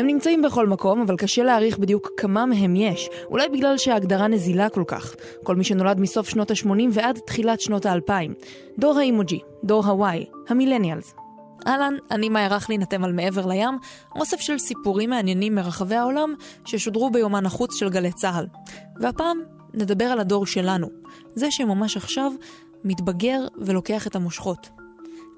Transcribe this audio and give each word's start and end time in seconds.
הם 0.00 0.06
נמצאים 0.06 0.42
בכל 0.42 0.66
מקום, 0.66 1.00
אבל 1.00 1.16
קשה 1.16 1.42
להעריך 1.42 1.78
בדיוק 1.78 2.10
כמה 2.16 2.46
מהם 2.46 2.76
יש. 2.76 3.08
אולי 3.30 3.48
בגלל 3.48 3.78
שההגדרה 3.78 4.28
נזילה 4.28 4.68
כל 4.68 4.84
כך. 4.86 5.14
כל 5.42 5.56
מי 5.56 5.64
שנולד 5.64 6.00
מסוף 6.00 6.28
שנות 6.28 6.50
ה-80 6.50 6.68
ועד 6.92 7.18
תחילת 7.26 7.60
שנות 7.60 7.86
ה-2000. 7.86 8.12
דור 8.78 8.98
האימוג'י, 8.98 9.40
דור 9.64 9.86
הוואי, 9.86 10.26
המילניאלס. 10.48 11.14
אהלן, 11.66 11.94
אני 12.10 12.28
מאיה 12.28 12.48
רכלין, 12.48 12.82
אתם 12.82 13.04
על 13.04 13.12
מעבר 13.12 13.46
לים, 13.46 13.78
אוסף 14.16 14.40
של 14.40 14.58
סיפורים 14.58 15.10
מעניינים 15.10 15.54
מרחבי 15.54 15.94
העולם 15.94 16.34
ששודרו 16.64 17.10
ביומן 17.10 17.46
החוץ 17.46 17.74
של 17.74 17.88
גלי 17.88 18.12
צה"ל. 18.12 18.46
והפעם 19.00 19.38
נדבר 19.74 20.04
על 20.04 20.20
הדור 20.20 20.46
שלנו, 20.46 20.88
זה 21.34 21.50
שממש 21.50 21.96
עכשיו 21.96 22.32
מתבגר 22.84 23.46
ולוקח 23.58 24.06
את 24.06 24.16
המושכות. 24.16 24.79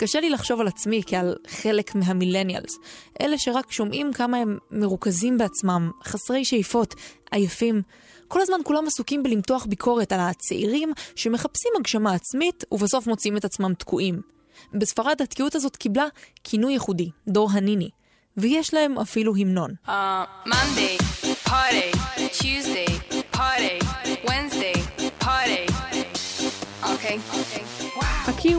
קשה 0.03 0.21
לי 0.21 0.31
לחשוב 0.31 0.61
על 0.61 0.69
עצמי 0.69 1.03
כעל 1.07 1.35
חלק 1.47 1.95
מהמילניאלס, 1.95 2.79
אלה 3.21 3.39
שרק 3.39 3.73
שומעים 3.73 4.13
כמה 4.13 4.37
הם 4.37 4.59
מרוכזים 4.71 5.39
בעצמם, 5.39 5.91
חסרי 6.05 6.45
שאיפות, 6.45 6.95
עייפים. 7.31 7.83
כל 8.29 8.41
הזמן 8.41 8.57
כולם 8.65 8.87
עסוקים 8.87 9.23
בלמתוח 9.23 9.67
ביקורת 9.67 10.13
על 10.13 10.21
הצעירים 10.21 10.93
שמחפשים 11.17 11.73
הגשמה 11.79 12.15
עצמית 12.15 12.65
ובסוף 12.73 13.07
מוצאים 13.07 13.37
את 13.37 13.45
עצמם 13.45 13.75
תקועים. 13.75 14.21
בספרד 14.75 15.23
התקיעות 15.23 15.55
הזאת 15.55 15.77
קיבלה 15.77 16.07
כינוי 16.45 16.73
ייחודי, 16.73 17.11
דור 17.29 17.51
הניני, 17.53 17.91
ויש 18.37 18.75
להם 18.75 18.99
אפילו 18.99 19.37
המנון. 19.37 19.71
Uh, 19.87 19.91
Monday, 20.47 21.03
party, 21.49 21.97
Tuesday, 22.41 23.12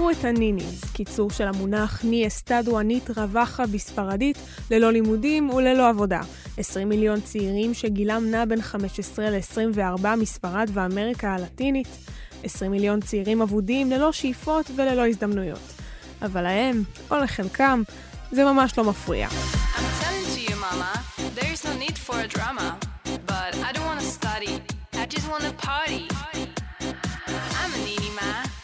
הכירו 0.03 0.19
את 0.19 0.25
הניניז, 0.25 0.83
קיצור 0.93 1.31
של 1.31 1.47
המונח 1.47 2.01
ני 2.03 2.27
אסטדו 2.27 2.79
אנית 2.79 3.09
רווחה 3.09 3.65
בספרדית, 3.65 4.37
ללא 4.71 4.91
לימודים 4.91 5.49
וללא 5.49 5.89
עבודה. 5.89 6.21
20 6.57 6.89
מיליון 6.89 7.21
צעירים 7.21 7.73
שגילם 7.73 8.23
נע 8.31 8.45
בין 8.45 8.61
15 8.61 9.29
ל-24 9.29 10.07
מספרד 10.17 10.69
ואמריקה 10.73 11.33
הלטינית. 11.33 11.87
20 12.43 12.71
מיליון 12.71 13.01
צעירים 13.01 13.41
אבודים 13.41 13.91
ללא 13.91 14.11
שאיפות 14.11 14.71
וללא 14.75 15.07
הזדמנויות. 15.07 15.73
אבל 16.21 16.41
להם, 16.41 16.83
או 17.11 17.17
לחלקם, 17.17 17.83
זה 18.31 18.43
ממש 18.43 18.77
לא 18.77 18.83
מפריע. 18.83 19.27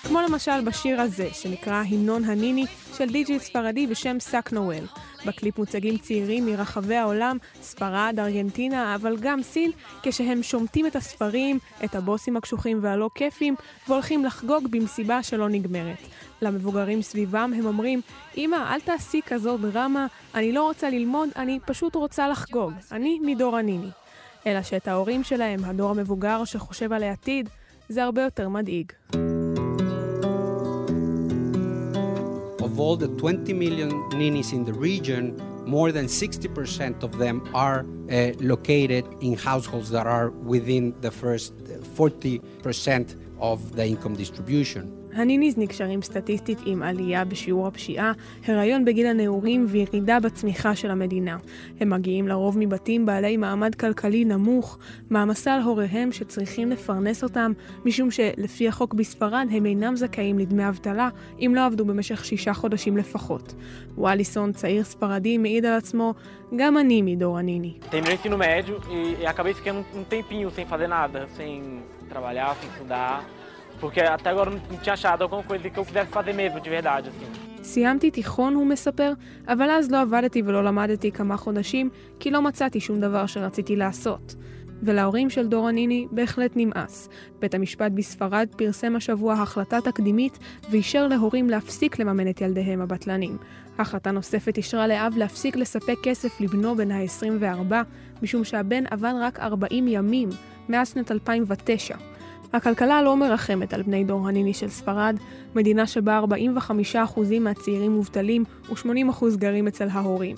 כמו 0.10 0.22
למשל 0.22 0.62
בשיר 0.62 1.02
הזה, 1.02 1.30
שנקרא 1.34 1.84
המנון 1.88 2.24
הניני, 2.24 2.66
של 2.98 3.06
די.ג'י 3.06 3.40
ספרדי 3.40 3.88
בשם 3.88 4.20
סאק 4.20 4.54
נואל. 4.54 4.84
בקליפ 5.26 5.58
מוצגים 5.58 5.98
צעירים 5.98 6.46
מרחבי 6.46 6.96
העולם, 6.96 7.38
ספרד, 7.62 8.16
ארגנטינה, 8.20 8.96
אבל 8.96 9.18
גם 9.20 9.42
סין, 9.44 9.72
כשהם 10.04 10.44
שומטים 10.44 10.88
את 10.88 10.96
הספרים, 10.96 11.60
את 11.84 11.96
הבוסים 11.96 12.38
הקשוחים 12.38 12.80
והלא 12.82 13.10
כיפים, 13.16 13.56
והולכים 13.88 14.26
לחגוג 14.26 14.68
במסיבה 14.72 15.24
שלא 15.24 15.50
נגמרת. 15.50 15.98
למבוגרים 16.42 17.02
סביבם 17.02 17.54
הם 17.58 17.66
אומרים, 17.66 18.02
אמא, 18.38 18.74
אל 18.74 18.80
תעשי 18.80 19.22
כזו 19.28 19.58
דרמה, 19.58 20.08
אני 20.36 20.52
לא 20.52 20.64
רוצה 20.64 20.90
ללמוד, 20.90 21.30
אני 21.36 21.60
פשוט 21.66 21.96
רוצה 21.96 22.28
לחגוג. 22.28 22.72
אני 22.92 23.20
מדור 23.22 23.58
הניני. 23.58 23.90
אלא 24.48 24.62
שאת 24.62 24.88
ההורים 24.88 25.24
שלהם, 25.24 25.60
הדור 25.66 25.90
המבוגר 25.90 26.46
שחושב 26.46 26.94
על 26.94 27.04
העתיד, 27.04 27.50
זה 27.90 28.04
הרבה 28.04 28.22
יותר 28.22 28.50
מדאיג. 28.50 28.92
Of 32.80 32.84
all 32.84 32.96
the 32.96 33.10
20 33.10 33.52
million 33.52 33.92
ninis 34.12 34.54
in 34.54 34.64
the 34.64 34.72
region, 34.72 35.36
more 35.66 35.92
than 35.92 36.06
60% 36.06 37.04
of 37.04 37.18
them 37.18 37.46
are 37.54 37.86
uh, 38.10 38.32
located 38.40 39.06
in 39.20 39.36
households 39.36 39.90
that 39.90 40.08
are 40.08 40.30
within 40.30 40.96
the 41.02 41.12
first 41.12 41.58
40% 41.58 43.20
of 43.42 43.76
the 43.76 43.86
income 43.86 44.16
distribution. 44.16 45.09
הניניז 45.14 45.58
נקשרים 45.58 46.02
סטטיסטית 46.02 46.60
עם 46.66 46.84
עלייה 46.84 47.26
בשיעור 47.26 47.68
הפשיעה, 47.68 48.12
הריון 48.46 48.86
בגיל 48.86 49.08
הנעורים 49.08 49.66
וירידה 49.70 50.20
בצמיחה 50.20 50.76
של 50.76 50.92
המדינה. 50.92 51.38
הם 51.80 51.90
מגיעים 51.90 52.28
לרוב 52.28 52.58
מבתים 52.58 53.06
בעלי 53.06 53.38
מעמד 53.38 53.76
כלכלי 53.76 54.26
נמוך, 54.26 54.78
מעמסה 55.10 55.56
על 55.56 55.62
הוריהם 55.62 56.12
שצריכים 56.12 56.72
לפרנס 56.72 57.24
אותם, 57.24 57.52
משום 57.86 58.12
שלפי 58.12 58.68
החוק 58.68 58.94
בספרד 58.94 59.48
הם 59.52 59.66
אינם 59.66 59.96
זכאים 59.96 60.40
לדמי 60.40 60.68
אבטלה, 60.68 61.10
אם 61.40 61.52
לא 61.56 61.66
עבדו 61.66 61.86
במשך 61.86 62.26
שישה 62.26 62.54
חודשים 62.54 62.98
לפחות. 62.98 63.54
וואליסון, 63.98 64.54
צעיר 64.54 64.84
ספרדי, 64.84 65.38
מעיד 65.38 65.66
על 65.66 65.74
עצמו, 65.74 66.14
גם 66.56 66.78
אני 66.78 67.02
מדור 67.02 67.38
הניני. 67.38 67.74
Porque 73.82 74.00
até 74.02 74.30
agora 74.30 74.50
não 74.52 74.78
tinha 74.84 74.94
achado 74.94 75.24
alguma 75.24 75.44
coisa 75.44 75.70
que 75.70 75.80
eu 75.80 75.86
quisesse 75.86 76.12
fazer 76.12 76.34
mesmo, 76.34 76.60
de 76.60 76.70
verdade, 76.70 77.10
assim. 77.10 77.50
סיימתי 77.64 78.12
תיכון, 78.12 78.56
הוא 78.56 78.68
מספר, 78.68 79.14
אבל 79.48 79.70
אז 79.70 79.92
לא 79.92 80.02
עבדתי 80.02 80.42
ולא 80.46 80.64
למדתי 80.64 81.12
כמה 81.12 81.38
חודשים, 81.38 81.90
כי 82.20 82.32
לא 82.32 82.42
מצאתי 82.42 82.80
שום 82.80 83.00
דבר 83.00 83.26
שרציתי 83.26 83.76
לעשות. 83.76 84.36
ולהורים 84.84 85.30
של 85.30 85.48
דור 85.48 85.68
הניני 85.68 86.08
בהחלט 86.12 86.52
נמאס. 86.56 87.10
בית 87.40 87.56
המשפט 87.56 87.92
בספרד 87.92 88.48
פרסם 88.58 88.96
השבוע 88.96 89.34
החלטה 89.34 89.82
תקדימית 89.82 90.40
ואישר 90.72 91.08
להורים 91.08 91.50
להפסיק 91.50 92.00
לממן 92.00 92.30
את 92.30 92.42
ילדיהם 92.42 92.82
הבטלנים. 92.82 93.38
החלטה 93.80 94.12
נוספת 94.12 94.58
אישרה 94.58 94.88
לאב 94.88 95.14
להפסיק 95.18 95.56
לספק 95.56 95.96
כסף 96.04 96.42
לבנו 96.42 96.76
בן 96.76 96.92
ה-24, 96.92 97.74
משום 98.22 98.44
שהבן 98.44 98.84
עבד 98.90 99.14
רק 99.20 99.40
40 99.40 99.88
ימים 99.88 100.30
מאז 100.70 100.90
שנת 100.90 101.12
2009. 101.12 101.96
הכלכלה 102.54 103.02
לא 103.02 103.18
מרחמת 103.18 103.74
על 103.74 103.82
בני 103.82 104.04
דור 104.04 104.28
הניני 104.28 104.54
של 104.54 104.70
ספרד, 104.70 105.16
מדינה 105.56 105.88
שבה 105.88 106.22
45% 106.94 107.20
מהצעירים 107.40 107.92
מובטלים 107.92 108.44
ו-80% 108.70 109.26
גרים 109.36 109.68
אצל 109.68 109.88
ההורים. 109.92 110.36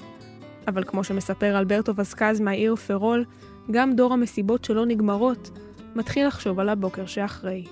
אבל 0.67 0.83
כמו 0.83 1.03
שמספר 1.03 1.59
אלברטו 1.59 1.95
וסקז 1.95 2.39
מהעיר 2.39 2.75
פרול, 2.75 3.25
גם 3.71 3.95
דור 3.95 4.13
המסיבות 4.13 4.65
שלא 4.65 4.85
נגמרות 4.85 5.49
מתחיל 5.95 6.27
לחשוב 6.27 6.59
על 6.59 6.69
הבוקר 6.69 7.05
שאחרי. 7.05 7.65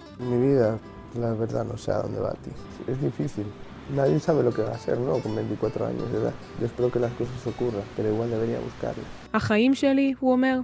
Nadie 3.95 4.19
sabe 4.19 4.43
lo 4.43 4.51
que 4.55 4.61
va 4.61 4.73
a 4.77 4.77
ser, 4.77 4.99
¿no? 4.99 5.13
Con 5.23 5.33
24 5.35 5.87
años 5.87 6.11
de 6.11 6.19
edad. 6.19 6.33
Yo 6.59 6.65
espero 6.67 6.91
que 6.91 6.99
las 6.99 7.11
cosas 7.13 7.39
ocurran, 7.47 7.81
pero 7.95 8.07
igual 8.13 8.29
debería 8.29 8.59
buscarlas. 8.59 9.05
החיים 9.33 9.75
שלי, 9.75 10.13
הוא 10.19 10.31
אומר, 10.31 10.59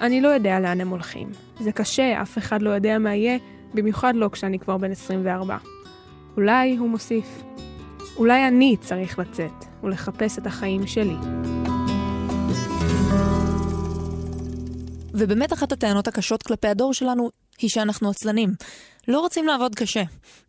אני 0.00 0.20
לא 0.20 0.28
יודע 0.28 0.60
לאן 0.60 0.80
הם 0.80 0.88
הולכים. 0.88 1.30
זה 1.60 1.72
קשה, 1.72 2.22
אף 2.22 2.38
אחד 2.38 2.62
לא 2.62 2.70
יודע 2.70 2.98
מה 2.98 3.14
יהיה, 3.14 3.38
במיוחד 3.74 4.12
לא 4.16 4.28
כשאני 4.32 4.58
כבר 4.58 4.76
בן 4.76 4.90
24. 4.90 5.56
אולי, 6.36 6.76
הוא 6.76 6.88
מוסיף, 6.88 7.42
אולי 8.16 8.48
אני 8.48 8.76
צריך 8.80 9.18
לצאת 9.18 9.64
ולחפש 9.82 10.38
את 10.38 10.46
החיים 10.46 10.86
שלי. 10.86 11.16
ובאמת 15.14 15.52
אחת 15.52 15.72
הטענות 15.72 16.08
הקשות 16.08 16.42
כלפי 16.42 16.68
הדור 16.68 16.94
שלנו 16.94 17.30
היא 17.58 17.70
שאנחנו 17.70 18.10
עצלנים. 18.10 18.50
לא 19.08 19.20
רוצים 19.20 19.46
לעבוד 19.46 19.74
קשה. 19.74 20.02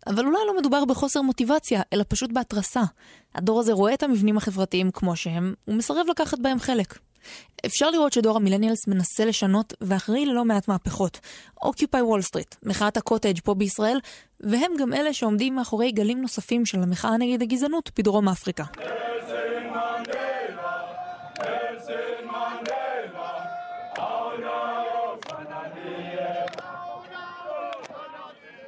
אבל 0.07 0.25
אולי 0.25 0.39
לא 0.47 0.57
מדובר 0.59 0.85
בחוסר 0.85 1.21
מוטיבציה, 1.21 1.81
אלא 1.93 2.03
פשוט 2.07 2.31
בהתרסה. 2.31 2.81
הדור 3.35 3.59
הזה 3.59 3.73
רואה 3.73 3.93
את 3.93 4.03
המבנים 4.03 4.37
החברתיים 4.37 4.91
כמו 4.91 5.15
שהם, 5.15 5.53
ומסרב 5.67 6.05
לקחת 6.09 6.39
בהם 6.39 6.59
חלק. 6.59 6.97
אפשר 7.65 7.89
לראות 7.89 8.13
שדור 8.13 8.37
המילניאלס 8.37 8.87
מנסה 8.87 9.25
לשנות 9.25 9.73
ואחראי 9.81 10.25
ללא 10.25 10.45
מעט 10.45 10.67
מהפכות. 10.67 11.19
אוקיופאי 11.61 12.01
וול 12.01 12.21
סטריט, 12.21 12.55
מחאת 12.63 12.97
הקוטג' 12.97 13.39
פה 13.43 13.53
בישראל, 13.53 13.99
והם 14.39 14.71
גם 14.79 14.93
אלה 14.93 15.13
שעומדים 15.13 15.55
מאחורי 15.55 15.91
גלים 15.91 16.21
נוספים 16.21 16.65
של 16.65 16.79
המחאה 16.79 17.17
נגד 17.17 17.41
הגזענות 17.41 17.91
בדרום 17.97 18.29
אפריקה. 18.29 18.63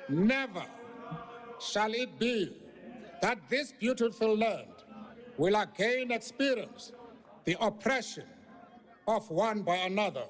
Never 0.07 0.65
shall 1.59 1.93
it 1.93 2.19
be 2.19 2.37
that 3.21 3.37
this 3.49 3.67
beautiful 3.83 4.37
land 4.37 4.75
will 5.37 5.55
again 5.55 6.11
experience 6.11 6.91
the 7.45 7.55
oppression 7.59 8.27
of 9.07 9.29
one 9.29 9.61
by 9.61 9.77
another. 9.91 10.25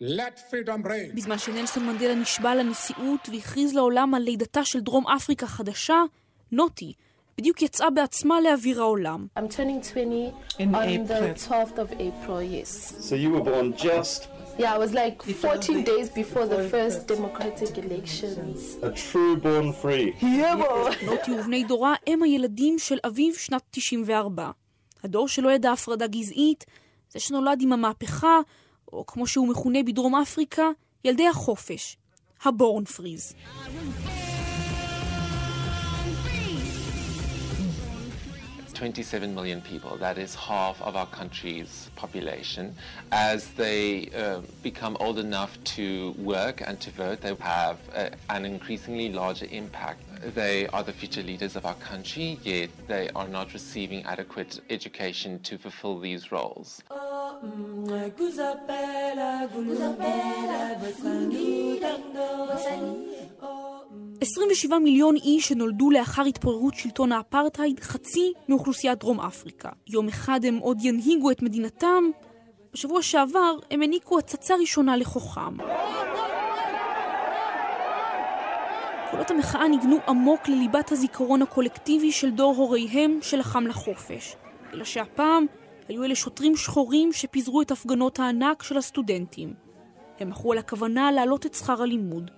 Let 0.00 0.38
freedom 0.50 0.82
reign. 0.84 1.14
בזמן 1.14 1.38
שנלסון 1.38 1.86
מנדלה 1.86 2.14
נשבע 2.14 2.54
לנשיאות 2.54 3.28
והכריז 3.32 3.74
לעולם 3.74 4.14
על 4.14 4.22
לידתה 4.22 4.64
של 4.64 4.80
דרום 4.80 5.06
אפריקה 5.06 5.46
חדשה, 5.46 6.02
נוטי 6.52 6.92
בדיוק 7.38 7.62
יצאה 7.62 7.90
בעצמה 7.90 8.40
לאוויר 8.40 8.80
העולם. 8.80 9.26
I'm 9.38 9.52
turning 9.52 9.82
20 9.82 10.32
on 10.58 11.08
the 11.08 11.48
12th 11.48 11.78
of 11.78 11.92
April, 11.92 12.42
yes. 12.42 12.94
So 13.00 13.14
you 13.14 13.30
were 13.30 13.44
born 13.44 13.72
just 13.76 14.28
Yeah, 14.58 14.74
I 14.74 14.78
was 14.78 14.92
like 14.92 15.22
14 15.22 15.84
days 15.84 16.10
before 16.10 16.46
the 16.46 16.68
first 16.68 17.06
democratic 17.06 17.78
elections. 17.78 18.76
A 18.82 18.90
true 18.90 19.36
born 19.36 19.72
free. 19.82 20.24
נוטי 21.06 21.30
ובני 21.40 21.64
דורה 21.64 21.94
הם 22.06 22.22
הילדים 22.22 22.78
של 22.78 22.98
אביו 23.06 23.34
שנת 23.34 23.62
94. 23.70 24.50
הדור 25.04 25.28
שלא 25.28 25.50
ידע 25.52 25.72
הפרדה 25.72 26.06
גזעית 26.06 26.64
זה 27.09 27.19
שנולד 27.19 27.61
עם 27.61 27.73
המהפכה, 27.73 28.39
או 28.93 29.05
כמו 29.05 29.27
שהוא 29.27 29.47
מכונה 29.47 29.83
בדרום 29.83 30.15
אפריקה, 30.15 30.69
ילדי 31.03 31.27
החופש, 31.27 31.97
הבורן 32.43 32.85
פריז. 32.85 33.33
27 38.75 39.33
million 39.33 39.61
people, 39.61 39.95
that 39.97 40.17
is 40.17 40.35
half 40.35 40.81
of 40.81 40.97
our 40.97 41.05
country's 41.07 41.89
population. 41.95 42.75
As 43.11 43.47
they 43.53 44.09
uh, 44.13 44.41
become 44.63 44.97
old 44.99 45.17
enough 45.17 45.57
to 45.75 46.13
work 46.17 46.61
and 46.61 46.79
to 46.81 46.91
vote, 46.91 47.21
they 47.21 47.33
have 47.39 47.77
uh, 47.95 48.09
an 48.29 48.43
increasingly 48.45 49.13
larger 49.13 49.47
impact. 49.49 50.01
They 50.35 50.67
are 50.67 50.83
the 50.83 50.91
future 50.91 51.23
leaders 51.23 51.55
of 51.55 51.65
our 51.65 51.75
country, 51.75 52.37
yet 52.43 52.69
they 52.87 53.09
are 53.15 53.27
not 53.29 53.53
receiving 53.53 54.03
adequate 54.03 54.59
education 54.69 55.39
to 55.43 55.57
fulfill 55.57 55.99
these 55.99 56.31
roles. 56.33 56.81
27 64.20 64.78
מיליון 64.78 65.16
איש 65.16 65.48
שנולדו 65.48 65.90
לאחר 65.90 66.22
התפוררות 66.22 66.74
שלטון 66.74 67.12
האפרטהייד, 67.12 67.80
חצי 67.80 68.32
מאוכלוסיית 68.48 68.98
דרום 68.98 69.20
אפריקה. 69.20 69.68
יום 69.86 70.08
אחד 70.08 70.40
הם 70.44 70.58
עוד 70.58 70.78
ינהיגו 70.80 71.30
את 71.30 71.42
מדינתם, 71.42 72.04
בשבוע 72.72 73.02
שעבר 73.02 73.56
הם 73.70 73.82
העניקו 73.82 74.18
הצצה 74.18 74.54
ראשונה 74.54 74.96
לכוחם. 74.96 75.56
קולות 79.10 79.30
המחאה 79.30 79.68
ניגנו 79.68 79.96
עמוק 80.08 80.48
לליבת 80.48 80.92
הזיכרון 80.92 81.42
הקולקטיבי 81.42 82.12
של 82.12 82.30
דור 82.30 82.56
הוריהם 82.56 83.18
שלחם 83.22 83.66
לחופש. 83.66 84.36
אלא 84.72 84.84
שהפעם 84.84 85.46
היו 85.88 86.04
אלה 86.04 86.14
שוטרים 86.14 86.56
שחורים 86.56 87.12
שפיזרו 87.12 87.62
את 87.62 87.70
הפגנות 87.70 88.18
הענק 88.18 88.62
של 88.62 88.76
הסטודנטים. 88.78 89.54
הם 90.20 90.30
מכרו 90.30 90.52
על 90.52 90.58
הכוונה 90.58 91.12
להעלות 91.12 91.46
את 91.46 91.54
שכר 91.54 91.82
הלימוד. 91.82 92.30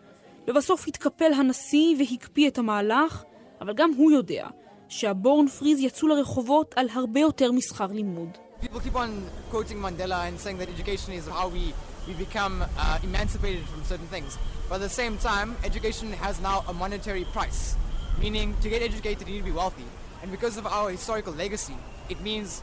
לבסוף 0.48 0.88
התקפל 0.88 1.32
הנשיא 1.32 1.96
והקפיא 1.98 2.48
את 2.48 2.58
המהלך, 2.58 3.24
אבל 3.60 3.74
גם 3.74 3.90
הוא 3.96 4.12
יודע 4.12 4.48
שהבורן 4.88 5.48
פריז 5.48 5.80
יצאו 5.80 6.08
לרחובות 6.08 6.74
על 6.76 6.88
הרבה 6.92 7.20
יותר 7.20 7.52
משכר 7.52 7.86
לימוד. 7.86 8.28
People 8.62 8.80
keep 8.80 8.96
on 8.96 9.10
quoting 9.50 9.80
Mandela 9.80 10.28
and 10.28 10.38
saying 10.38 10.58
that 10.58 10.68
education 10.68 11.12
is 11.12 11.26
how 11.26 11.48
we, 11.48 11.74
we 12.06 12.12
become 12.26 12.62
uh, 12.62 12.98
emancipated 13.02 13.64
from 13.72 13.82
certain 13.82 14.06
things. 14.14 14.38
But 14.68 14.76
at 14.76 14.82
the 14.82 14.96
same 15.02 15.18
time, 15.18 15.56
education 15.64 16.12
has 16.24 16.40
now 16.40 16.58
a 16.68 16.72
monetary 16.72 17.24
price. 17.36 17.74
Meaning, 18.20 18.54
to 18.62 18.68
get 18.68 18.80
educated, 18.90 19.26
you 19.26 19.34
need 19.34 19.44
to 19.46 19.50
be 19.52 19.58
wealthy. 19.62 19.88
And 20.22 20.30
because 20.30 20.56
of 20.60 20.64
our 20.76 20.90
historical 20.90 21.32
legacy, 21.44 21.76
it 22.08 22.20
means 22.28 22.62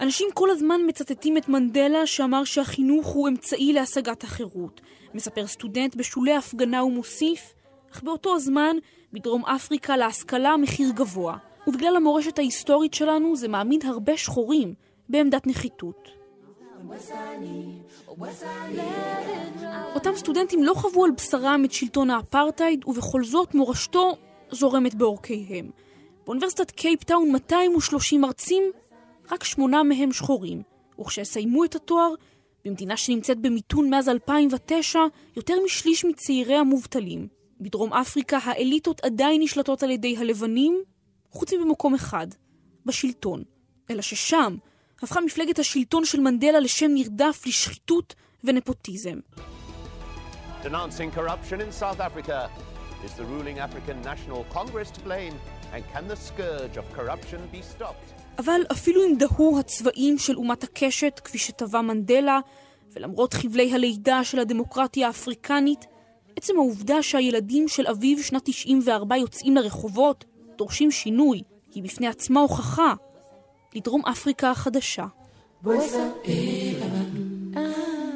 אנשים 0.00 0.28
כל 0.34 0.50
הזמן 0.50 0.80
מצטטים 0.86 1.36
את 1.36 1.48
מנדלה 1.48 2.06
שאמר 2.06 2.44
שהחינוך 2.44 3.06
הוא 3.06 3.28
אמצעי 3.28 3.72
להשגת 3.72 4.24
החירות. 4.24 4.80
מספר 5.14 5.46
סטודנט 5.46 5.96
בשולי 5.96 6.36
הפגנה 6.36 6.84
ומוסיף, 6.84 7.54
אך 7.92 8.02
באותו 8.02 8.34
הזמן, 8.34 8.76
בדרום 9.12 9.44
אפריקה 9.44 9.96
להשכלה 9.96 10.56
מחיר 10.56 10.90
גבוה, 10.90 11.36
ובגלל 11.66 11.96
המורשת 11.96 12.38
ההיסטורית 12.38 12.94
שלנו 12.94 13.36
זה 13.36 13.48
מעמיד 13.48 13.86
הרבה 13.86 14.16
שחורים 14.16 14.74
בעמדת 15.08 15.46
נחיתות. 15.46 16.08
אותם 19.94 20.16
סטודנטים 20.16 20.64
לא 20.64 20.74
חוו 20.74 21.04
על 21.04 21.10
בשרם 21.10 21.62
את 21.64 21.72
שלטון 21.72 22.10
האפרטהייד, 22.10 22.84
ובכל 22.86 23.24
זאת 23.24 23.54
מורשתו 23.54 24.16
זורמת 24.50 24.94
בעורקיהם. 24.94 25.70
באוניברסיטת 26.26 26.70
קייפטאון 26.70 27.32
230 27.32 28.20
מרצים, 28.20 28.62
רק 29.30 29.44
שמונה 29.44 29.82
מהם 29.82 30.12
שחורים, 30.12 30.62
וכשסיימו 31.00 31.64
את 31.64 31.74
התואר, 31.74 32.14
במדינה 32.64 32.96
שנמצאת 32.96 33.38
במיתון 33.38 33.90
מאז 33.90 34.08
2009, 34.08 35.00
יותר 35.36 35.54
משליש 35.64 36.04
מצעיריה 36.04 36.62
מובטלים. 36.62 37.28
בדרום 37.60 37.92
אפריקה 37.92 38.38
האליטות 38.42 39.04
עדיין 39.04 39.42
נשלטות 39.42 39.82
על 39.82 39.90
ידי 39.90 40.16
הלבנים, 40.16 40.82
חוץ 41.30 41.52
מבמקום 41.52 41.94
אחד, 41.94 42.26
בשלטון. 42.86 43.42
אלא 43.90 44.02
ששם 44.02 44.56
הפכה 45.02 45.20
מפלגת 45.20 45.58
השלטון 45.58 46.04
של 46.04 46.20
מנדלה 46.20 46.60
לשם 46.60 46.90
נרדף 46.94 47.42
לשחיתות 47.46 48.14
ונפוטיזם. 48.44 49.18
Denouncing 50.62 51.10
corruption 51.18 51.60
in 51.60 51.72
South 51.80 52.00
Africa. 52.00 52.48
Is 53.04 53.12
the 53.14 53.24
ruling 53.24 53.58
African 53.58 54.00
National 54.10 54.44
Congress 54.56 54.90
to 54.92 55.00
blame? 55.00 55.34
And 55.72 55.82
can 55.92 56.04
the 56.08 56.16
scourge 56.16 56.76
of 56.76 56.98
corruption 56.98 57.40
be 57.52 57.80
stopped? 57.80 58.12
אבל 58.38 58.60
אפילו 58.72 59.02
אם 59.04 59.14
דהו 59.18 59.58
הצבעים 59.58 60.18
של 60.18 60.36
אומת 60.36 60.64
הקשת, 60.64 61.20
כפי 61.24 61.38
שטבע 61.38 61.80
מנדלה, 61.80 62.40
ולמרות 62.92 63.34
חבלי 63.34 63.74
הלידה 63.74 64.24
של 64.24 64.38
הדמוקרטיה 64.38 65.06
האפריקנית, 65.06 65.86
עצם 66.36 66.56
העובדה 66.56 67.02
שהילדים 67.02 67.68
של 67.68 67.86
אביו 67.86 68.22
שנת 68.22 68.42
94 68.44 69.16
יוצאים 69.16 69.56
לרחובות, 69.56 70.24
דורשים 70.58 70.90
שינוי, 70.90 71.42
היא 71.74 71.82
בפני 71.82 72.06
עצמה 72.08 72.40
הוכחה 72.40 72.94
לדרום 73.74 74.06
אפריקה 74.06 74.50
החדשה. 74.50 75.06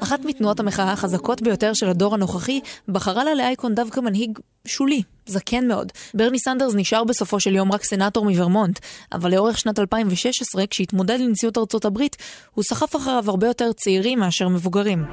אחת 0.07 0.25
מתנועות 0.25 0.61
המחאה 0.61 0.93
החזקות 0.93 1.43
ביותר 1.43 1.75
של 1.75 1.89
הדור 1.89 2.15
הנוכחי 2.15 2.61
בחרה 2.89 3.25
לה 3.25 3.35
לאייקון 3.35 3.75
דווקא 3.75 4.01
מנהיג 4.01 4.39
שולי, 4.67 5.03
זקן 5.27 5.69
מאוד. 5.69 5.93
ברני 6.15 6.39
סנדרס 6.39 6.75
נשאר 6.75 7.05
בסופו 7.05 7.41
של 7.41 7.55
יום 7.55 7.73
רק 7.73 7.85
סנאטור 7.85 8.25
מוורמונט, 8.25 8.79
אבל 9.13 9.35
לאורך 9.35 9.59
שנת 9.59 9.79
2016, 9.79 10.67
כשהתמודד 10.67 11.21
לנשיאות 11.21 11.59
ארצות 11.59 11.85
הברית, 11.85 12.17
הוא 12.55 12.65
סחף 12.65 12.97
אחריו 12.97 13.25
הרבה 13.29 13.47
יותר 13.47 13.73
צעירים 13.73 14.19
מאשר 14.19 14.49
מבוגרים. 14.49 15.05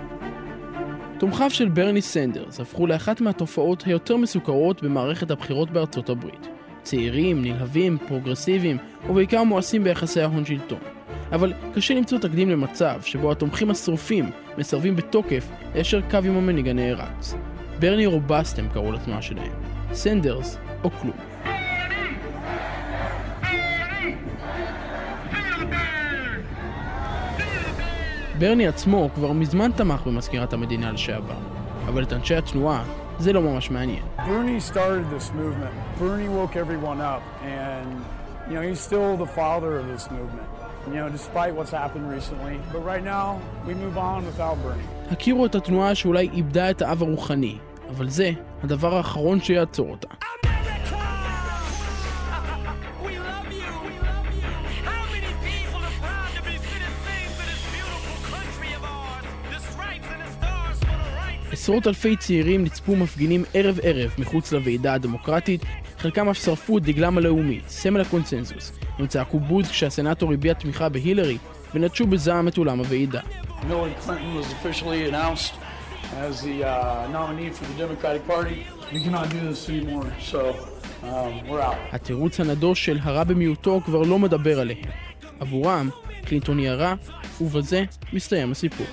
תומכיו 1.20 1.50
של 1.50 1.70
ברני 1.70 2.02
סנדרס 2.02 2.60
הפכו 2.60 2.88
לאחת 2.88 3.22
מהתופעות 3.22 3.84
היותר 3.84 4.18
מסוקרות 4.18 4.84
במערכת 4.84 5.32
הבחירות 5.32 5.72
בארצות 5.72 6.10
הברית. 6.10 6.48
צעירים, 6.84 7.42
נלהבים, 7.42 7.98
פרוגרסיביים, 8.08 8.78
ובעיקר 9.10 9.44
מואסים 9.44 9.84
ביחסי 9.84 10.22
ההון-שלטון. 10.22 10.80
אבל 11.34 11.54
קשה 11.76 11.94
למצוא 11.94 12.20
תקדים 12.20 12.50
למצב 12.50 13.02
שבו 13.02 13.32
התומכים 13.32 13.72
השרופים 13.72 14.32
מסרבים 14.58 14.96
בתוקף 14.96 15.50
ליישר 15.76 16.02
קו 16.12 16.18
עם 16.18 16.38
המנהיג 16.38 16.68
הנערץ. 16.68 17.36
Bernie 17.80 18.06
or 18.06 18.20
bust 18.20 18.60
הם 18.60 18.68
קראו 18.74 18.92
לתנועה 18.92 19.22
שלהם. 19.22 19.52
סנדרס 19.94 20.58
או 20.84 20.90
כלום. 20.92 21.18
ברני 28.40 28.68
עצמו 28.68 29.10
כבר 29.16 29.32
מזמן 29.32 29.72
תמך 29.72 30.02
במזכירת 30.02 30.54
המדינה 30.54 30.92
לשעבר, 30.92 31.38
אבל 31.88 32.04
את 32.04 32.14
אנשי 32.14 32.36
התנועה 32.36 32.84
זה 33.20 33.34
לא 33.34 33.42
ממש 33.42 33.72
מעניין. 33.72 34.04
Bernie 34.18 34.74
started 34.74 35.06
this 35.18 35.32
movement. 35.32 36.00
Bernie 36.00 36.30
woke 36.30 36.56
everyone 36.56 37.02
up 37.02 37.24
and 37.44 37.90
you 38.50 38.56
know 38.56 38.62
he's 38.70 38.80
still 38.80 39.18
the 39.26 39.32
father 39.40 39.72
of 39.80 39.86
this 39.94 40.12
movement. 40.12 40.63
You 40.88 40.96
know, 41.00 41.10
despite 41.10 41.54
what's 41.58 41.72
happened 41.72 42.08
recently, 42.18 42.56
but 42.74 42.82
right 42.92 43.06
now 43.16 43.28
we 43.68 43.74
move 43.74 43.98
on 43.98 44.26
without 44.26 44.58
Bernie. 44.64 45.12
הכירו 45.12 45.46
את 45.46 45.56
התנועה 45.56 45.96
שאולי 45.96 46.30
איבדה 46.34 46.70
את 46.70 46.82
האב 46.82 47.04
הרוחני, 47.04 47.58
אבל 47.90 48.10
זה 48.10 48.32
הדבר 48.64 48.96
האחרון 48.98 49.42
שיעצור 49.42 49.90
אותה. 49.92 50.08
עשרות 61.52 61.88
אלפי 61.88 62.18
צעירים 62.18 62.64
נצפו 62.64 62.96
מפגינים 62.96 63.44
ערב 63.54 63.80
ערב 63.84 64.12
מחוץ 64.18 64.52
לוועידה 64.52 64.94
הדמוקרטית, 64.94 65.62
חלקם 65.98 66.30
אף 66.30 66.38
שרפו 66.38 66.78
את 66.78 66.84
דגלם 66.84 67.18
הלאומי, 67.18 67.62
סמל 67.68 68.02
הקונצנזוס. 68.02 68.72
הם 69.00 69.08
צעקו 69.08 69.40
בוז 69.40 69.68
כשהסנאטור 69.70 70.34
הביע 70.34 70.54
תמיכה 70.54 70.90
בהילרי, 70.90 71.38
ונטשו 71.74 72.08
בזעם 72.08 72.48
את 72.48 72.58
אולם 72.58 72.80
הוועידה. 72.80 73.22
as 76.18 76.42
the 76.42 76.64
uh, 76.64 77.08
nominee 77.08 77.50
for 77.50 77.66
the 77.66 77.78
Democratic 77.78 78.24
Party. 78.28 78.66
We 78.94 79.00
cannot 79.04 79.30
do 79.30 79.40
this 79.50 79.68
anymore, 79.70 80.08
so 80.20 80.56
um, 81.04 81.50
we're 81.50 81.62
out. 81.62 81.76
התירוץ 81.92 82.40
הנדוש 82.40 82.86
של 82.86 83.00
הרע 83.02 83.24
במיעוטו 83.24 83.82
כבר 83.86 84.02
לא 84.02 84.20
מדבר 84.20 84.60
עליהם. 84.60 84.80
עבורם, 85.40 85.90
קלינטון 86.26 86.58
היא 86.58 86.70
הרע, 86.70 86.94
ובזה 87.42 87.84
מסתיים 88.14 88.52
הסיפור. 88.52 88.88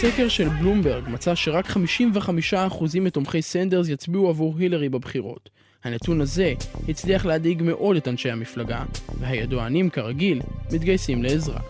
סקר 0.00 0.28
של 0.28 0.48
בלומברג 0.48 1.08
מצא 1.08 1.34
שרק 1.34 1.66
55% 1.70 1.74
מתומכי 3.00 3.42
סנדרס 3.42 3.88
יצביעו 3.88 4.28
עבור 4.28 4.54
הילרי 4.58 4.88
בבחירות. 4.88 5.50
הנתון 5.84 6.20
הזה 6.20 6.54
הצליח 6.88 7.24
להדאיג 7.24 7.62
מאוד 7.62 7.96
את 7.96 8.08
אנשי 8.08 8.30
המפלגה, 8.30 8.84
והידוענים 9.20 9.90
כרגיל 9.90 10.40
מתגייסים 10.72 11.22
לעזרה. 11.22 11.60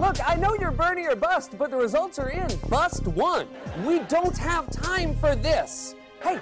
Look, 0.00 0.18
I 0.32 0.34
know 0.42 0.52
you're 0.60 0.76
Bernie 0.82 1.06
or 1.12 1.18
bust, 1.28 1.50
but 1.60 1.68
the 1.70 1.80
results 1.86 2.16
are 2.22 2.32
in. 2.42 2.50
Bust 2.78 3.02
one. 3.30 3.46
We 3.88 3.96
don't 4.16 4.38
have 4.50 4.64
time 4.90 5.10
for 5.22 5.32
this. 5.48 5.70
Hey, 6.26 6.38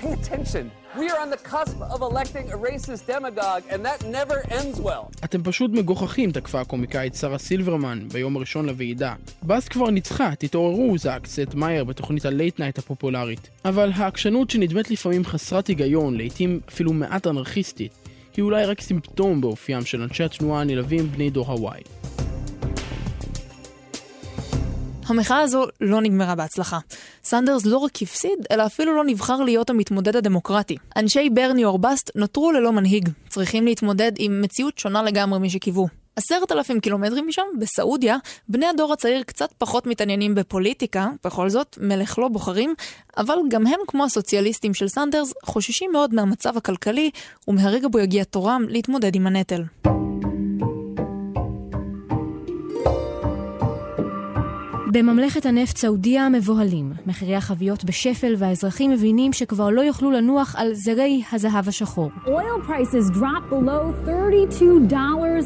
pay 0.00 0.12
attention. 0.12 0.64
We 1.00 1.06
are 1.12 1.20
on 1.24 1.30
the 1.30 1.42
cusp 1.52 1.78
of 1.94 1.98
electing 2.10 2.46
a 2.54 2.58
racist 2.68 3.02
demagogue, 3.12 3.64
and 3.72 3.80
that 3.88 4.00
never 4.18 4.38
ends 4.50 4.80
well. 4.80 5.24
אתם 5.24 5.42
פשוט 5.42 5.70
מגוחכים, 5.70 6.32
תקפה 6.32 6.60
הקומיקאית 6.60 7.14
שרה 7.14 7.38
סילברמן 7.38 8.08
ביום 8.12 8.36
הראשון 8.36 8.66
לוועידה. 8.66 9.14
בוז 9.42 9.68
כבר 9.68 9.90
ניצחה, 9.90 10.34
תתעוררו, 10.38 10.98
זעק 10.98 11.26
סת' 11.26 11.54
מאיירס 11.54 11.84
בתוכנית 11.84 12.24
הלייט 12.24 12.60
נייט 12.60 12.78
הפופולרית. 12.78 13.50
אבל 13.64 13.90
העקשנות 13.94 14.50
שנדמית 14.50 14.90
לפעמים 14.90 15.24
חסרת 15.24 15.66
היגיון, 15.66 16.16
לעיתים 16.16 16.60
אפילו 16.68 16.92
מעט 16.92 17.26
אנרכיסטית, 17.26 17.92
היא 18.36 18.42
אולי 18.42 18.64
רק 18.64 18.80
סימפטום 18.80 19.40
באופיים 19.40 19.84
של 19.84 20.02
אנשי 20.02 20.24
התנועה 20.24 20.60
הנלהבים 20.60 21.12
בני 21.12 21.30
דור 21.30 21.46
ה-Y. 21.46 21.82
המחאה 25.10 25.40
הזו 25.40 25.64
לא 25.80 26.00
נגמרה 26.00 26.34
בהצלחה. 26.34 26.78
סנדרס 27.24 27.66
לא 27.66 27.78
רק 27.78 28.02
הפסיד, 28.02 28.38
אלא 28.50 28.66
אפילו 28.66 28.96
לא 28.96 29.04
נבחר 29.04 29.42
להיות 29.42 29.70
המתמודד 29.70 30.16
הדמוקרטי. 30.16 30.76
אנשי 30.96 31.30
Bernie 31.30 31.64
or 31.64 31.79
Bust 31.79 32.10
נותרו 32.14 32.52
ללא 32.52 32.72
מנהיג, 32.72 33.08
צריכים 33.28 33.64
להתמודד 33.64 34.12
עם 34.18 34.40
מציאות 34.40 34.78
שונה 34.78 35.02
לגמרי 35.02 35.38
משקיוו. 35.38 35.88
עשרת 36.16 36.52
אלפים 36.52 36.80
קילומטרים 36.80 37.26
משם, 37.26 37.42
בסעודיה, 37.58 38.16
בני 38.48 38.66
הדור 38.66 38.92
הצעיר 38.92 39.22
קצת 39.22 39.52
פחות 39.58 39.86
מתעניינים 39.86 40.34
בפוליטיקה, 40.34 41.08
בכל 41.24 41.50
זאת, 41.50 41.78
מלך 41.80 42.18
לא 42.18 42.28
בוחרים, 42.28 42.74
אבל 43.16 43.36
גם 43.48 43.66
הם, 43.66 43.80
כמו 43.86 44.04
הסוציאליסטים 44.04 44.74
של 44.74 44.88
סנדרס, 44.88 45.32
חוששים 45.44 45.92
מאוד 45.92 46.14
מהמצב 46.14 46.56
הכלכלי, 46.56 47.10
ומהרגע 47.48 47.88
בו 47.88 47.98
יגיע 47.98 48.24
תורם 48.24 48.64
להתמודד 48.68 49.14
עם 49.14 49.26
הנטל. 49.26 49.62
בממלכת 54.98 55.46
הנפט 55.46 55.76
סעודיה 55.76 56.28
מבוהלים. 56.28 56.92
מחירי 57.06 57.36
החביות 57.36 57.84
בשפל 57.84 58.34
והאזרחים 58.38 58.90
מבינים 58.90 59.32
שכבר 59.32 59.70
לא 59.70 59.80
יוכלו 59.80 60.10
לנוח 60.10 60.54
על 60.58 60.74
זרי 60.74 61.22
הזהב 61.32 61.68
השחור. 61.68 62.10
Oil 62.26 62.68
prices 62.68 63.18
drop 63.18 63.50
below 63.50 63.94
$32 64.06 64.92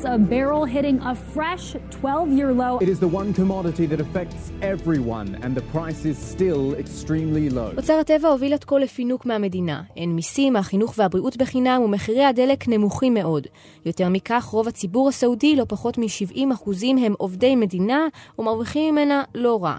a 0.04 0.18
barrel, 0.18 0.64
hitting 0.64 0.98
a 1.00 1.14
fresh 1.34 1.76
12-year 2.02 2.52
low. 2.52 2.78
It 2.80 2.88
is 2.88 3.00
the 3.00 3.12
one 3.20 3.32
commodity 3.40 3.86
that 3.86 4.00
affects 4.00 4.42
everyone, 4.62 5.28
and 5.42 5.54
the 5.58 5.64
price 5.76 6.02
is 6.06 6.16
still 6.34 6.74
extremely 6.82 7.54
low. 7.54 7.76
אוצר 7.76 7.98
הטבע 8.00 8.28
הוביל 8.28 8.54
את 8.54 8.64
כל 8.64 8.78
לפינוק 8.78 9.26
מהמדינה. 9.26 9.82
אין 9.96 10.16
מיסים, 10.16 10.56
החינוך 10.56 10.94
והבריאות 10.98 11.36
בחינם, 11.36 11.82
ומחירי 11.84 12.24
הדלק 12.24 12.68
נמוכים 12.68 13.14
מאוד. 13.14 13.46
יותר 13.86 14.08
מכך, 14.08 14.44
רוב 14.44 14.68
הציבור 14.68 15.08
הסעודי, 15.08 15.56
לא 15.56 15.64
פחות 15.68 15.98
מ-70% 15.98 16.70
הם 17.06 17.14
עובדי 17.18 17.56
מדינה, 17.56 18.06
ומרוויחים 18.38 18.94
ממנה 18.94 19.22
לא 19.42 19.64
רע. 19.64 19.76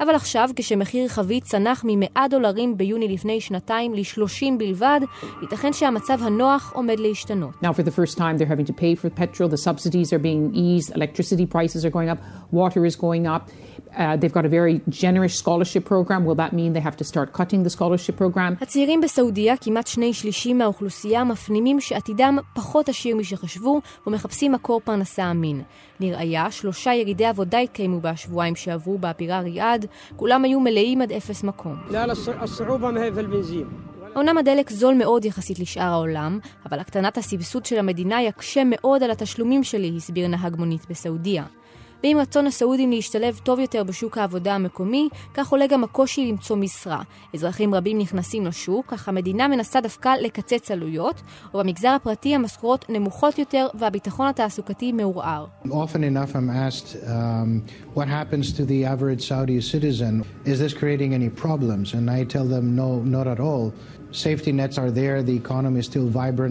אבל 0.00 0.14
עכשיו, 0.14 0.50
כשמחיר 0.56 1.08
חבית 1.08 1.44
צנח 1.44 1.84
מ-100 1.84 2.28
דולרים 2.30 2.76
ביוני 2.76 3.08
לפני 3.08 3.40
שנתיים 3.40 3.94
ל-30 3.94 4.58
בלבד, 4.58 5.00
ייתכן 5.42 5.72
שהמצב 5.72 6.18
הנוח 6.22 6.72
עומד 6.74 7.00
להשתנות. 7.00 7.54
Now 7.62 7.72
for 7.72 7.82
the 7.82 7.90
first 7.90 8.18
time 8.18 8.38
they're 8.38 8.54
having 8.56 8.66
to 8.66 8.72
pay 8.72 8.94
for 8.94 9.10
petrol, 9.10 9.48
the 9.48 9.56
subsidies 9.56 10.12
are 10.12 10.18
being 10.18 10.54
eased, 10.54 10.94
electricity 10.96 11.46
prices 11.46 11.84
are 11.84 11.90
going 11.90 12.10
up, 12.10 12.18
water 12.52 12.84
is 12.86 12.96
going 12.96 13.26
up. 13.26 13.50
Uh, 13.96 14.16
they've 14.20 14.36
got 14.38 14.44
a 14.44 14.48
very 14.48 14.80
generous 14.88 15.34
scholarship 15.42 15.84
program. 15.92 16.24
Will 16.24 16.38
that 16.42 16.52
mean 16.52 16.72
they 16.72 16.84
have 16.88 16.96
to 17.02 17.04
start 17.12 17.32
cutting 17.32 17.62
the 17.62 17.70
scholarship 17.70 18.16
program? 18.16 18.56
הצעירים 18.60 19.00
בסעודיה, 19.00 19.56
כמעט 19.56 19.86
שני 19.86 20.12
שלישים 20.14 20.58
מהאוכלוסייה, 20.58 21.24
מפנימים 21.24 21.80
שעתידם 21.80 22.38
פחות 22.54 22.88
עשיר 22.88 23.16
משחשבו 23.16 23.80
ומחפשים 24.06 24.52
מקור 24.52 24.80
פרנסה 24.84 25.30
אמין. 25.30 25.62
לראיה, 26.00 26.50
שלושה 26.50 26.94
ירידי 26.94 27.24
עבודה 27.24 27.58
התקיימו 27.58 28.00
בשבועיים 28.00 28.56
שעברו 28.56 28.98
בבירה 28.98 29.40
ריאד, 29.40 29.83
כולם 30.16 30.44
היו 30.44 30.60
מלאים 30.60 31.02
עד 31.02 31.12
אפס 31.12 31.44
מקום. 31.44 31.76
אומנם 34.16 34.38
הדלק 34.38 34.70
זול 34.70 34.94
מאוד 34.94 35.24
יחסית 35.24 35.58
לשאר 35.58 35.82
העולם, 35.82 36.38
אבל 36.66 36.78
הקטנת 36.80 37.18
הסבסוד 37.18 37.66
של 37.66 37.78
המדינה 37.78 38.22
יקשה 38.22 38.62
מאוד 38.64 39.02
על 39.02 39.10
התשלומים 39.10 39.64
שלי, 39.64 39.92
הסביר 39.96 40.28
נהג 40.28 40.56
מונית 40.56 40.86
בסעודיה. 40.90 41.44
ועם 42.04 42.18
רצון 42.18 42.46
הסעודים 42.46 42.90
להשתלב 42.90 43.40
טוב 43.42 43.58
יותר 43.58 43.84
בשוק 43.84 44.18
העבודה 44.18 44.54
המקומי, 44.54 45.08
כך 45.34 45.48
עולה 45.48 45.66
גם 45.66 45.84
הקושי 45.84 46.26
למצוא 46.30 46.56
משרה. 46.56 47.02
אזרחים 47.34 47.74
רבים 47.74 47.98
נכנסים 47.98 48.46
לשוק, 48.46 48.92
אך 48.92 49.08
המדינה 49.08 49.48
מנסה 49.48 49.80
דווקא 49.80 50.14
לקצץ 50.20 50.70
עלויות, 50.70 51.22
ובמגזר 51.54 51.88
הפרטי 51.88 52.34
המשכורות 52.34 52.84
נמוכות 52.88 53.38
יותר 53.38 53.66
והביטחון 53.74 54.26
התעסוקתי 54.26 54.92
מעורער. 54.92 55.46
Asked 56.68 56.96
um, 57.06 57.62
citizen? 59.72 60.14
Is 60.44 60.58
this 60.60 60.74
creating 60.80 61.10
any 61.14 61.30
problems? 61.44 61.94
And 61.94 62.10
I 62.10 62.24
tell 62.34 62.46
them 62.54 62.76
no, 62.76 62.88
not 63.16 63.26
at 63.26 63.40
all. 63.40 63.72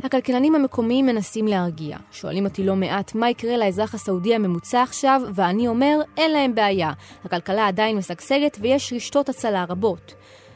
הכלכלנים 0.04 0.56
המקומיים 0.56 1.06
מנסים 1.06 1.48
להרגיע. 1.48 1.98
שואלים 2.12 2.46
אותי 2.46 2.64
לא 2.64 2.76
מעט 2.76 3.16
מה 3.16 3.30
יקרה 3.30 3.58
לאזרח 3.58 3.94
הסעודי 3.94 4.36
הממוצע 4.36 4.82
עכשיו, 4.82 5.22
ואני 5.34 5.68
אומר, 5.68 6.00
אין 6.18 6.32
להם 6.32 6.56
בעיה. 6.56 6.92
הכלכלה 7.26 7.68
עדיין 7.68 7.98
משגשגת 7.98 8.58
ויש 8.62 8.94
רשתות 8.94 9.30
הצלה 9.30 9.66
רבות. 9.70 10.14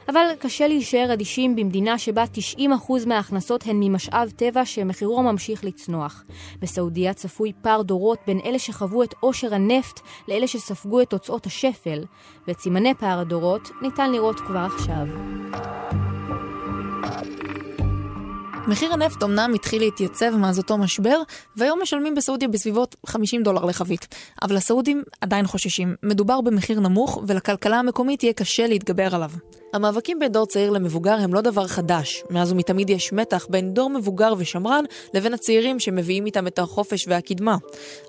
אבל 0.10 0.26
קשה 0.40 0.68
להישאר 0.68 1.14
אדישים 1.14 1.56
במדינה 1.56 1.98
שבה 1.98 2.24
90% 2.58 2.60
מההכנסות 3.06 3.64
הן 3.68 3.78
ממשאב 3.80 4.30
טבע 4.36 4.66
שמחירו 4.66 5.24
ממשיך 5.24 5.64
לצנוח. 5.66 6.24
בסעודיה 6.60 7.14
צפוי 7.14 7.52
פער 7.62 7.82
דורות 7.82 8.20
בין 8.28 8.40
אלה 8.46 8.60
שחוו 8.60 9.04
את 9.04 9.14
עושר 9.20 9.54
הנפט 9.54 10.00
לאלה 10.28 10.48
שספגו 10.48 11.02
את 11.02 11.10
תוצאות 11.10 11.46
השפל, 11.46 12.04
ואת 12.48 12.60
סימני 12.60 12.94
פער 12.94 13.20
הדורות 13.20 13.70
ניתן 13.82 14.12
לראות 14.12 14.40
כבר 14.40 14.68
עכשיו. 14.76 15.08
מחיר 18.68 18.94
הנפט 18.94 19.24
אמנם 19.24 19.52
התחיל 19.56 19.82
להתייצב 19.82 20.36
מאז 20.36 20.58
אותו 20.58 20.78
משבר, 20.78 21.22
והיום 21.56 21.82
משלמים 21.82 22.16
בסעודיה 22.16 22.48
בסביבות 22.48 22.96
50 23.06 23.44
דולר 23.44 23.66
לחבית. 23.66 24.08
אבל 24.42 24.58
הסעודים 24.58 25.04
עדיין 25.22 25.48
חוששים. 25.48 25.96
מדובר 26.04 26.42
במחיר 26.42 26.80
נמוך, 26.80 27.24
ולכלכלה 27.28 27.80
המקומית 27.80 28.24
יהיה 28.24 28.34
קשה 28.34 28.68
להתגבר 28.68 29.16
עליו. 29.16 29.32
המאבקים 29.74 30.20
בין 30.20 30.32
דור 30.32 30.46
צעיר 30.46 30.70
למבוגר 30.70 31.14
הם 31.14 31.34
לא 31.34 31.42
דבר 31.42 31.68
חדש. 31.68 32.24
מאז 32.30 32.52
ומתמיד 32.52 32.90
יש 32.90 33.14
מתח 33.14 33.48
בין 33.50 33.74
דור 33.74 33.90
מבוגר 33.90 34.34
ושמרן 34.38 34.84
לבין 35.14 35.34
הצעירים 35.34 35.80
שמביאים 35.80 36.26
איתם 36.26 36.48
את 36.48 36.60
החופש 36.60 37.08
והקדמה. 37.08 37.58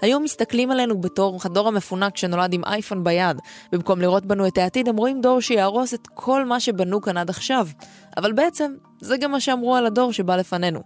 היום 0.03 0.23
מסתכלים 0.23 0.71
עלינו 0.71 1.01
בתור 1.01 1.39
הדור 1.45 1.69
המפונק 1.69 2.17
שנולד 2.17 2.53
עם 2.53 2.65
אייפון 2.65 3.05
ביד. 3.05 3.37
במקום 3.73 4.01
לראות 4.01 4.27
בנו 4.27 4.47
את 4.47 4.59
העתיד, 4.59 4.89
הם 4.89 4.97
רואים 4.97 5.21
דור 5.21 5.41
שיהרוס 5.41 5.95
את 5.95 6.07
כל 6.15 6.45
מה 6.45 6.61
שבנו 6.61 7.01
כאן 7.01 7.17
עד 7.17 7.31
עכשיו. 7.31 7.69
אבל 8.19 8.33
בעצם, 8.33 8.73
זה 9.01 9.17
גם 9.17 9.31
מה 9.31 9.41
שאמרו 9.41 9.77
על 9.77 9.87
הדור 9.87 10.13
שבא 10.13 10.37
לפנינו. 10.37 10.81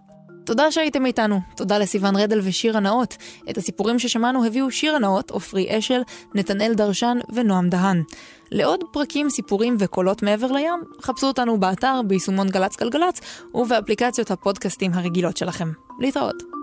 תודה 0.45 0.71
שהייתם 0.71 1.05
איתנו. 1.05 1.39
תודה 1.55 1.77
לסיון 1.77 2.15
רדל 2.15 2.39
ושירה 2.43 2.79
נאות. 2.79 3.17
את 3.49 3.57
הסיפורים 3.57 3.99
ששמענו 3.99 4.45
הביאו 4.45 4.71
שירה 4.71 4.99
נאות, 4.99 5.31
עופרי 5.31 5.77
אשל, 5.77 6.01
נתנאל 6.35 6.73
דרשן 6.73 7.17
ונועם 7.33 7.69
דהן. 7.69 8.03
לעוד 8.51 8.83
פרקים, 8.93 9.29
סיפורים 9.29 9.75
וקולות 9.79 10.23
מעבר 10.23 10.51
לים, 10.51 10.83
חפשו 11.01 11.27
אותנו 11.27 11.59
באתר, 11.59 12.01
ביישומון 12.07 12.49
גל"צ 12.49 12.77
גלגלצ 12.77 13.19
ובאפליקציות 13.53 14.31
הפודקאסטים 14.31 14.91
הרגילות 14.93 15.37
שלכם. 15.37 15.71
להתראות. 15.99 16.62